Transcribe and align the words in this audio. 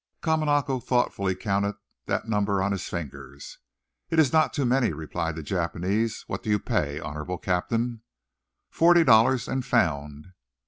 Kamanako 0.23 0.79
thoughtfully 0.83 1.35
counted 1.35 1.75
that 2.07 2.27
number 2.27 2.59
on 2.59 2.71
his 2.71 2.89
fingers. 2.89 3.59
"It 4.09 4.17
is 4.17 4.33
not 4.33 4.51
too 4.51 4.65
many," 4.65 4.93
replied 4.93 5.35
the 5.35 5.43
Japanese. 5.43 6.23
"What 6.25 6.41
do 6.41 6.49
you 6.49 6.57
pay, 6.57 6.99
honorable 6.99 7.37
Captain?" 7.37 8.01
"Forty 8.71 9.03
dollars, 9.03 9.47
and 9.47 9.63
found." 9.63 10.31